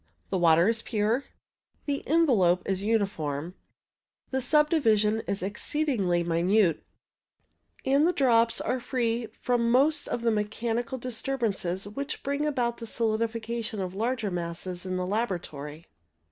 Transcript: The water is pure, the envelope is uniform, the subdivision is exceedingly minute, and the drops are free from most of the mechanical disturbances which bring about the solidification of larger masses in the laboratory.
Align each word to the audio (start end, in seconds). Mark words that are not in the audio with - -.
The 0.31 0.37
water 0.39 0.67
is 0.67 0.81
pure, 0.81 1.25
the 1.85 2.03
envelope 2.07 2.63
is 2.67 2.81
uniform, 2.81 3.53
the 4.31 4.41
subdivision 4.41 5.19
is 5.27 5.43
exceedingly 5.43 6.23
minute, 6.23 6.83
and 7.85 8.07
the 8.07 8.11
drops 8.11 8.59
are 8.59 8.79
free 8.79 9.27
from 9.41 9.69
most 9.69 10.07
of 10.07 10.23
the 10.23 10.31
mechanical 10.31 10.97
disturbances 10.97 11.87
which 11.87 12.23
bring 12.23 12.47
about 12.47 12.77
the 12.77 12.87
solidification 12.87 13.79
of 13.79 13.93
larger 13.93 14.31
masses 14.31 14.87
in 14.87 14.97
the 14.97 15.05
laboratory. 15.05 15.85